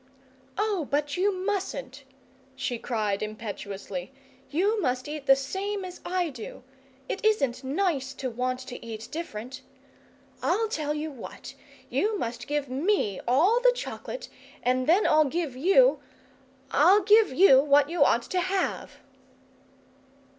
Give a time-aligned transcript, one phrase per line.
[0.57, 2.05] "Oh, but you mustn't!"
[2.55, 4.11] she cried impetuously.
[4.49, 6.63] "You must eat the same as I do!
[7.07, 9.61] It isn't nice to want to eat different.
[10.41, 11.53] I'll tell you what
[11.87, 14.27] you must give ME all the chocolate,
[14.63, 15.99] and then I'll give YOU
[16.71, 18.93] I'll give you what you ought to have!"